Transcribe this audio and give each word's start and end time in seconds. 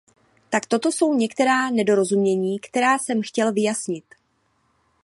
Tak 0.49 0.65
toto 0.65 0.91
jsou 0.91 1.13
některá 1.13 1.69
nedorozumění, 1.69 2.59
která 2.59 2.97
jsem 2.97 3.21
chtěl 3.23 3.53
vyjasnit. 3.53 4.15